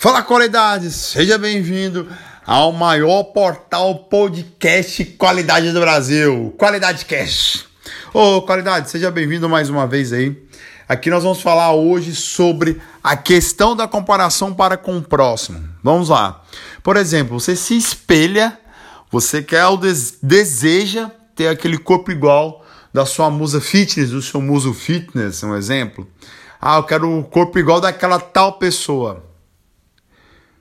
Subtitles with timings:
[0.00, 2.06] Fala qualidade, seja bem-vindo
[2.46, 7.66] ao maior portal podcast qualidade do Brasil, Qualidade Cash.
[8.14, 10.40] Ô, oh, qualidade, seja bem-vindo mais uma vez aí.
[10.88, 15.68] Aqui nós vamos falar hoje sobre a questão da comparação para com o próximo.
[15.82, 16.44] Vamos lá.
[16.80, 18.56] Por exemplo, você se espelha,
[19.10, 19.80] você quer ou
[20.22, 26.06] deseja ter aquele corpo igual da sua musa fitness, do seu muso fitness, um exemplo.
[26.60, 29.26] Ah, eu quero o corpo igual daquela tal pessoa.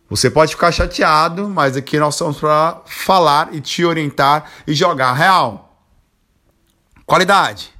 [0.09, 5.13] Você pode ficar chateado, mas aqui nós estamos para falar e te orientar e jogar
[5.13, 5.83] real.
[7.05, 7.73] Qualidade.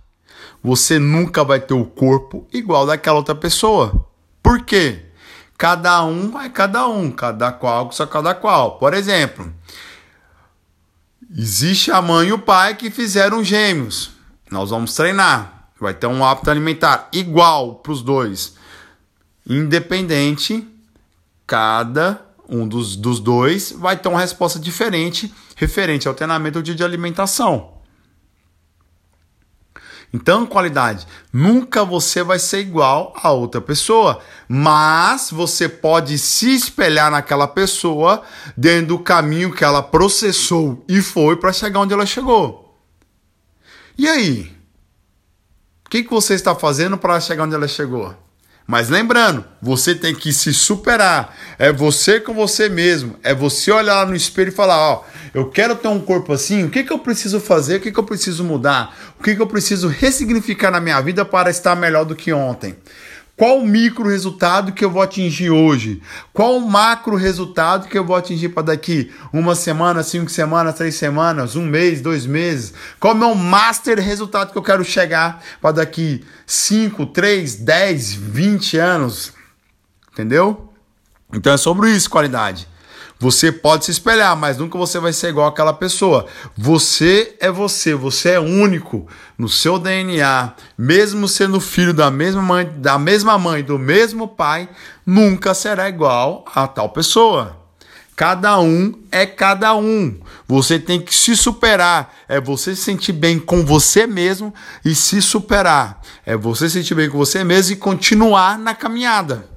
[0.62, 4.06] Você nunca vai ter o corpo igual daquela outra pessoa.
[4.44, 5.06] Por quê?
[5.58, 8.78] Cada um é cada um, cada qual só cada qual.
[8.78, 9.52] Por exemplo,
[11.36, 14.12] existe a mãe e o pai que fizeram gêmeos.
[14.52, 15.70] Nós vamos treinar.
[15.80, 18.56] Vai ter um hábito alimentar igual para os dois.
[19.48, 20.68] Independente
[21.48, 27.78] cada um dos, dos dois vai ter uma resposta diferente referente ao treinamento de alimentação.
[30.14, 37.12] Então, qualidade, nunca você vai ser igual a outra pessoa, mas você pode se espelhar
[37.12, 38.24] naquela pessoa
[38.56, 42.78] dentro do caminho que ela processou e foi para chegar onde ela chegou.
[43.98, 44.56] E aí?
[45.86, 48.16] O que, que você está fazendo para chegar onde ela chegou?
[48.68, 51.34] Mas lembrando, você tem que se superar.
[51.58, 53.16] É você com você mesmo.
[53.24, 56.66] É você olhar no espelho e falar: Ó, eu quero ter um corpo assim.
[56.66, 57.78] O que, que eu preciso fazer?
[57.78, 58.94] O que, que eu preciso mudar?
[59.18, 62.76] O que, que eu preciso ressignificar na minha vida para estar melhor do que ontem?
[63.38, 66.02] Qual o micro resultado que eu vou atingir hoje?
[66.34, 70.96] Qual o macro resultado que eu vou atingir para daqui uma semana, cinco semanas, três
[70.96, 72.74] semanas, um mês, dois meses?
[73.00, 78.12] Qual é o meu master resultado que eu quero chegar para daqui cinco, três, dez,
[78.12, 79.32] vinte anos?
[80.12, 80.74] Entendeu?
[81.32, 82.68] Então é sobre isso, qualidade.
[83.20, 86.28] Você pode se espelhar, mas nunca você vai ser igual àquela pessoa.
[86.56, 89.08] Você é você, você é único
[89.38, 94.70] no seu DNA, mesmo sendo filho da mesma mãe, da mesma mãe, do mesmo pai,
[95.06, 97.58] nunca será igual a tal pessoa.
[98.16, 100.20] Cada um é cada um.
[100.48, 102.16] Você tem que se superar.
[102.28, 104.52] É você se sentir bem com você mesmo
[104.84, 106.02] e se superar.
[106.26, 109.57] É você se sentir bem com você mesmo e continuar na caminhada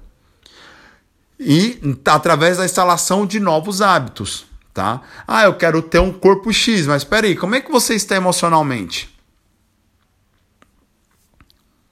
[1.43, 5.01] e através da instalação de novos hábitos, tá?
[5.27, 8.15] Ah, eu quero ter um corpo X, mas espera aí, como é que você está
[8.15, 9.09] emocionalmente?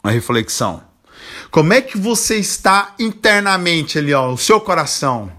[0.03, 0.83] A reflexão.
[1.51, 5.33] Como é que você está internamente ali, ó, o seu coração?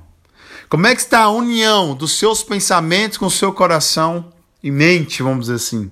[0.67, 4.33] Como é que está a união dos seus pensamentos com o seu coração
[4.63, 5.91] e mente, vamos dizer assim?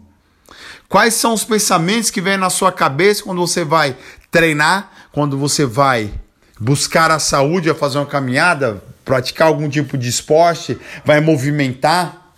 [0.89, 3.95] Quais são os pensamentos que vêm na sua cabeça quando você vai
[4.31, 6.13] treinar, quando você vai
[6.59, 12.33] buscar a saúde, a fazer uma caminhada, praticar algum tipo de esporte, vai movimentar.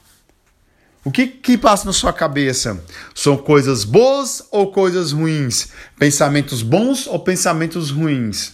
[1.04, 2.84] O que, que passa na sua cabeça?
[3.16, 5.70] São coisas boas ou coisas ruins?
[5.98, 8.54] Pensamentos bons ou pensamentos ruins?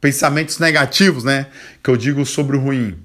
[0.00, 1.46] Pensamentos negativos, né?
[1.82, 2.98] Que eu digo sobre o ruim.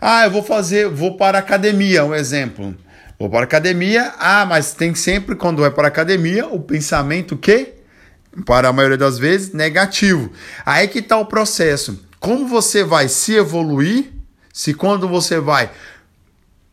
[0.00, 2.74] Ah, eu vou fazer, vou para a academia, um exemplo.
[3.18, 7.36] Vou para a academia, ah, mas tem sempre, quando é para a academia, o pensamento
[7.36, 7.79] que
[8.44, 10.30] para a maioria das vezes, negativo.
[10.64, 12.04] Aí que está o processo.
[12.18, 14.12] Como você vai se evoluir
[14.52, 15.70] se quando você vai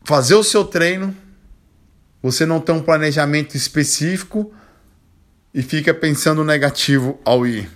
[0.04, 1.16] fazer o seu treino,
[2.22, 4.54] você não tem um planejamento específico
[5.54, 7.70] e fica pensando negativo ao ir?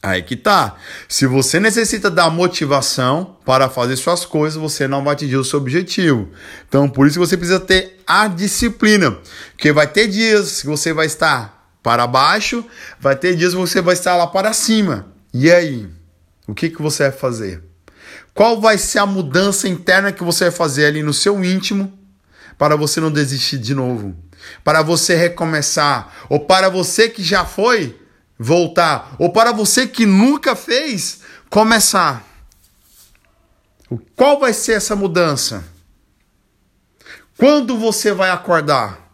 [0.00, 0.76] Aí que tá.
[1.08, 5.58] Se você necessita da motivação para fazer suas coisas, você não vai atingir o seu
[5.58, 6.30] objetivo.
[6.68, 9.18] Então, por isso que você precisa ter a disciplina.
[9.50, 11.57] Porque vai ter dias que você vai estar
[11.88, 12.62] para baixo,
[13.00, 15.06] vai ter dias que você vai estar lá para cima.
[15.32, 15.88] E aí?
[16.46, 17.64] O que, que você vai fazer?
[18.34, 21.98] Qual vai ser a mudança interna que você vai fazer ali no seu íntimo
[22.58, 24.14] para você não desistir de novo?
[24.62, 26.12] Para você recomeçar?
[26.28, 27.98] Ou para você que já foi
[28.38, 29.16] voltar?
[29.18, 32.22] Ou para você que nunca fez começar?
[34.14, 35.64] Qual vai ser essa mudança?
[37.38, 39.10] Quando você vai acordar?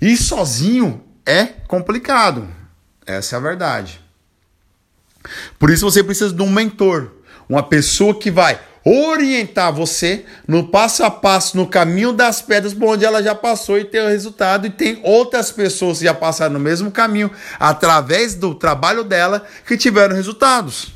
[0.00, 2.48] E sozinho é complicado.
[3.06, 4.00] Essa é a verdade.
[5.58, 7.10] Por isso você precisa de um mentor,
[7.48, 12.88] uma pessoa que vai orientar você no passo a passo, no caminho das pedras por
[12.88, 16.54] onde ela já passou e tem o resultado, e tem outras pessoas que já passaram
[16.54, 20.92] no mesmo caminho, através do trabalho dela, que tiveram resultados.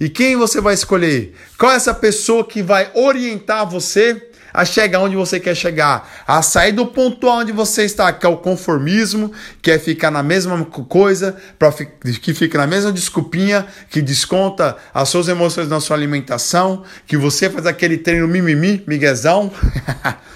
[0.00, 1.34] E quem você vai escolher?
[1.58, 6.42] Qual é essa pessoa que vai orientar você a chegar onde você quer chegar, a
[6.42, 9.30] sair do ponto onde você está, que é o conformismo,
[9.62, 11.36] que é ficar na mesma coisa,
[12.20, 17.48] que fica na mesma desculpinha, que desconta as suas emoções na sua alimentação, que você
[17.48, 19.52] faz aquele treino mimimi, miguezão.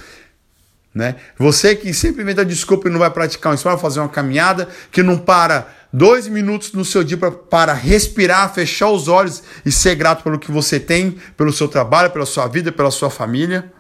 [0.95, 1.17] né?
[1.37, 5.03] Você que sempre inventa desculpa e não vai praticar um esporte, fazer uma caminhada, que
[5.03, 9.97] não para dois minutos no seu dia pra, para respirar, fechar os olhos e ser
[9.97, 13.73] grato pelo que você tem, pelo seu trabalho, pela sua vida, pela sua família.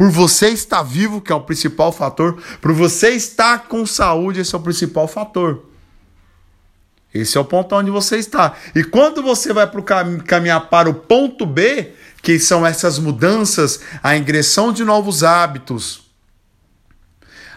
[0.00, 2.42] Por você estar vivo, que é o principal fator.
[2.58, 5.62] Por você estar com saúde, esse é o principal fator.
[7.12, 8.54] Esse é o ponto onde você está.
[8.74, 11.92] E quando você vai pro cam caminhar para o ponto B,
[12.22, 16.09] que são essas mudanças, a ingressão de novos hábitos,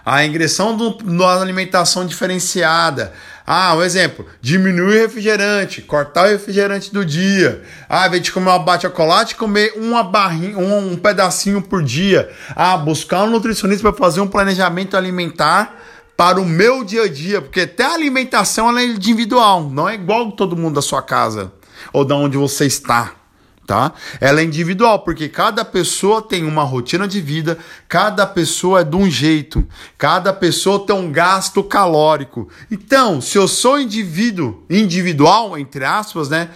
[0.05, 3.13] a ingressão de uma alimentação diferenciada,
[3.45, 7.61] ah, um exemplo, diminuir o refrigerante, cortar o refrigerante do dia.
[7.89, 12.29] Ah, ao de comer uma bate chocolate, comer uma barrinha, um, um pedacinho por dia.
[12.55, 15.75] Ah, buscar um nutricionista para fazer um planejamento alimentar
[16.15, 20.31] para o meu dia a dia, porque até a alimentação é individual, não é igual
[20.31, 21.51] todo mundo da sua casa
[21.91, 23.22] ou da onde você está
[23.65, 23.93] tá?
[24.19, 27.57] Ela é individual, porque cada pessoa tem uma rotina de vida,
[27.87, 29.67] cada pessoa é de um jeito,
[29.97, 32.49] cada pessoa tem um gasto calórico.
[32.69, 36.49] Então, se eu sou indivíduo, individual, entre aspas, né?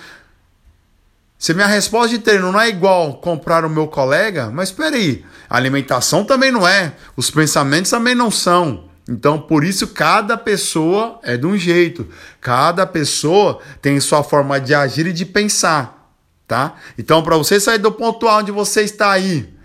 [1.39, 5.23] Se minha resposta de treino não é igual comprar o meu colega, mas espera aí,
[5.47, 8.85] a alimentação também não é, os pensamentos também não são.
[9.07, 12.07] Então, por isso, cada pessoa é de um jeito,
[12.41, 15.96] cada pessoa tem sua forma de agir e de pensar
[16.47, 16.75] tá?
[16.97, 19.57] Então, para você sair do ponto A onde você está aí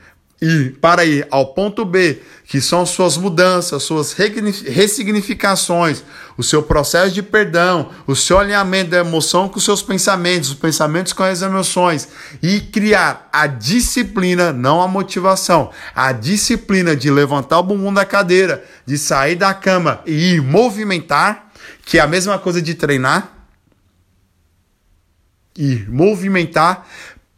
[0.42, 6.02] e para ir ao ponto B, que são suas mudanças, suas ressignificações,
[6.36, 10.56] o seu processo de perdão, o seu alinhamento da emoção com os seus pensamentos, os
[10.56, 12.08] pensamentos com as emoções
[12.42, 18.64] e criar a disciplina, não a motivação, a disciplina de levantar o bumbum da cadeira,
[18.84, 21.52] de sair da cama e ir movimentar,
[21.84, 23.31] que é a mesma coisa de treinar
[25.56, 26.86] e movimentar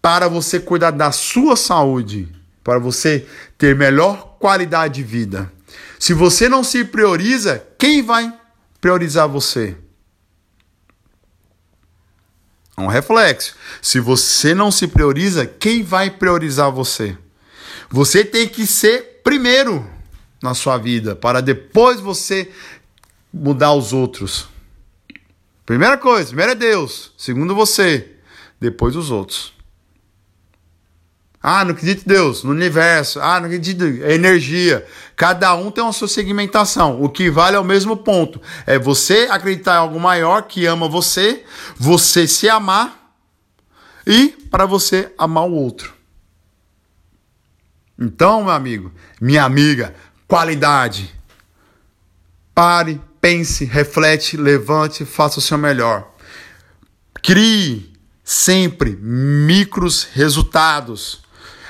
[0.00, 2.28] para você cuidar da sua saúde,
[2.62, 3.26] para você
[3.56, 5.50] ter melhor qualidade de vida.
[5.98, 8.32] Se você não se prioriza, quem vai
[8.80, 9.76] priorizar você?
[12.76, 13.54] É um reflexo.
[13.80, 17.16] Se você não se prioriza, quem vai priorizar você?
[17.88, 19.88] Você tem que ser primeiro
[20.42, 22.50] na sua vida, para depois você
[23.32, 24.48] mudar os outros.
[25.64, 28.16] Primeira coisa, primeiro é Deus, segundo você,
[28.60, 29.54] depois os outros.
[31.46, 33.20] Ah, não acredito em Deus, no universo.
[33.20, 34.86] Ah, não acredito em energia.
[35.14, 37.02] Cada um tem uma sua segmentação.
[37.02, 38.40] O que vale é o mesmo ponto.
[38.64, 41.44] É você acreditar em algo maior que ama você,
[41.76, 43.14] você se amar
[44.06, 45.92] e para você amar o outro.
[47.98, 48.90] Então, meu amigo,
[49.20, 49.94] minha amiga,
[50.26, 51.14] qualidade.
[52.54, 56.10] Pare, pense, reflete, levante, faça o seu melhor.
[57.22, 57.90] Crie
[58.22, 61.22] sempre micros resultados.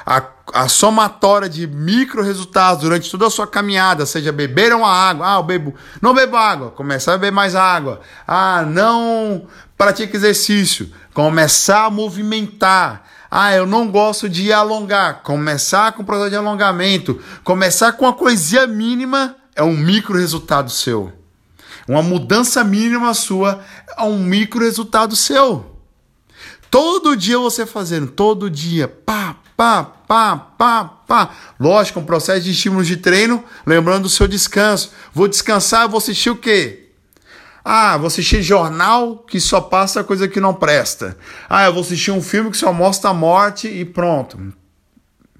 [0.04, 0.20] A,
[0.52, 5.36] a somatória de micro resultados durante toda a sua caminhada, seja beber uma água, ah,
[5.36, 5.72] eu bebo,
[6.02, 9.46] não bebo água, começar a beber mais água, ah, não
[9.78, 16.30] pratique exercício, começar a movimentar, ah, eu não gosto de alongar, começar com o processo
[16.30, 21.23] de alongamento, começar com uma coisinha mínima é um micro resultado seu.
[21.86, 23.62] Uma mudança mínima sua
[23.96, 25.75] é um micro resultado seu.
[26.70, 31.31] Todo dia você fazendo, todo dia, pá, pá, pá, pá, pá.
[31.60, 34.91] Lógico, um processo de estímulos de treino, lembrando do seu descanso.
[35.12, 36.91] Vou descansar, vou assistir o quê?
[37.64, 41.17] Ah, vou assistir jornal que só passa coisa que não presta.
[41.48, 44.53] Ah, eu vou assistir um filme que só mostra a morte e pronto.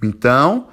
[0.03, 0.69] Então,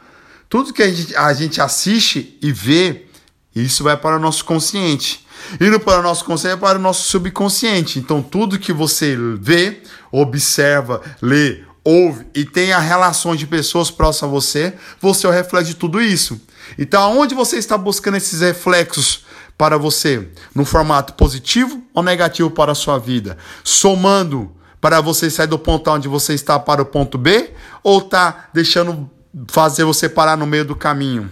[0.48, 3.08] tudo que a gente, a gente assiste e vê
[3.54, 5.28] isso vai para o nosso consciente.
[5.60, 8.00] Indo para o nosso consciente, é para o nosso subconsciente.
[8.00, 9.82] Então, tudo que você vê,
[10.12, 16.02] observa, lê, ouve e tenha relações de pessoas próximas a você, você é de tudo
[16.02, 16.40] isso.
[16.78, 19.26] Então, aonde você está buscando esses reflexos
[19.58, 20.30] para você?
[20.54, 23.38] No formato positivo ou negativo para a sua vida?
[23.64, 27.52] Somando para você sair do ponto A onde você está para o ponto B?
[27.84, 29.10] Ou está deixando
[29.48, 31.32] fazer você parar no meio do caminho?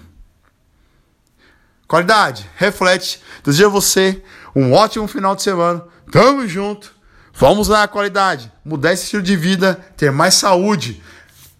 [1.90, 3.20] Qualidade, reflete.
[3.44, 4.22] Desejo a você
[4.56, 5.84] um ótimo final de semana.
[6.12, 6.94] Tamo junto.
[7.34, 8.52] Vamos lá, qualidade.
[8.64, 11.02] Mudar esse estilo de vida, ter mais saúde.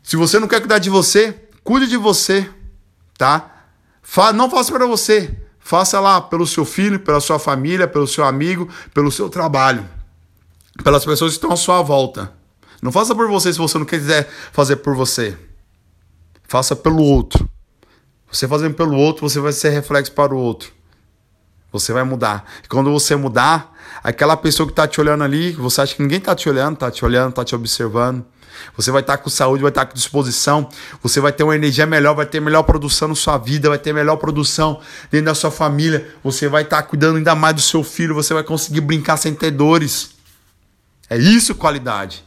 [0.04, 2.48] Se você não quer cuidar de você, cuide de você,
[3.18, 3.66] tá?
[4.36, 5.36] Não faça para você.
[5.60, 9.88] Faça lá pelo seu filho, pela sua família, pelo seu amigo, pelo seu trabalho,
[10.84, 12.32] pelas pessoas que estão à sua volta.
[12.84, 15.36] Não faça por você se você não quiser fazer por você.
[16.48, 17.50] Faça pelo outro.
[18.32, 20.72] Você fazendo pelo outro, você vai ser reflexo para o outro.
[21.72, 22.46] Você vai mudar.
[22.64, 26.18] E quando você mudar, aquela pessoa que está te olhando ali, você acha que ninguém
[26.18, 28.26] está te olhando, está te olhando, está te observando.
[28.76, 30.68] Você vai estar tá com saúde, vai estar tá com disposição,
[31.02, 33.94] você vai ter uma energia melhor, vai ter melhor produção na sua vida, vai ter
[33.94, 37.84] melhor produção dentro da sua família, você vai estar tá cuidando ainda mais do seu
[37.84, 40.12] filho, você vai conseguir brincar sem ter dores.
[41.10, 42.26] É isso qualidade.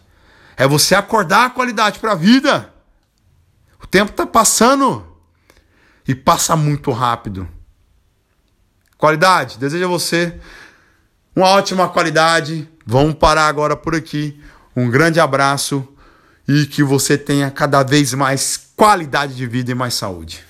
[0.57, 2.73] É você acordar a qualidade para a vida.
[3.83, 5.12] O tempo está passando
[6.07, 7.49] e passa muito rápido.
[8.97, 10.39] Qualidade, desejo a você
[11.35, 12.69] uma ótima qualidade.
[12.87, 14.41] Vamos parar agora por aqui.
[14.77, 15.87] Um grande abraço
[16.47, 20.45] e que você tenha cada vez mais qualidade de vida e mais saúde.